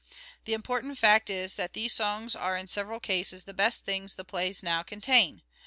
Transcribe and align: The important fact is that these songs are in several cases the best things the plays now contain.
The 0.45 0.55
important 0.55 0.97
fact 0.97 1.29
is 1.29 1.53
that 1.57 1.73
these 1.73 1.93
songs 1.93 2.35
are 2.35 2.57
in 2.57 2.67
several 2.67 2.99
cases 2.99 3.43
the 3.43 3.53
best 3.53 3.85
things 3.85 4.15
the 4.15 4.25
plays 4.25 4.63
now 4.63 4.81
contain. 4.81 5.43